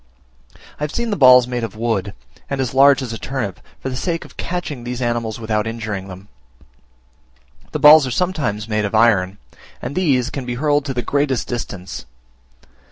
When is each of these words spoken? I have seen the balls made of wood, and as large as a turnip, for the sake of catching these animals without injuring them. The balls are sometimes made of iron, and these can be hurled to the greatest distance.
I 0.79 0.83
have 0.83 0.91
seen 0.91 1.11
the 1.11 1.15
balls 1.15 1.45
made 1.47 1.63
of 1.63 1.75
wood, 1.75 2.15
and 2.49 2.59
as 2.59 2.73
large 2.73 3.03
as 3.03 3.13
a 3.13 3.19
turnip, 3.19 3.59
for 3.79 3.87
the 3.89 3.95
sake 3.95 4.25
of 4.25 4.35
catching 4.35 4.83
these 4.83 4.99
animals 4.99 5.39
without 5.39 5.67
injuring 5.67 6.07
them. 6.07 6.27
The 7.71 7.77
balls 7.77 8.07
are 8.07 8.11
sometimes 8.11 8.67
made 8.67 8.83
of 8.83 8.95
iron, 8.95 9.37
and 9.79 9.93
these 9.95 10.31
can 10.31 10.43
be 10.47 10.55
hurled 10.55 10.85
to 10.85 10.95
the 10.95 11.03
greatest 11.03 11.47
distance. 11.47 12.07